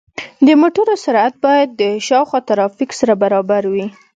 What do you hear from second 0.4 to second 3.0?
د موټرو سرعت باید د شاوخوا ترافیک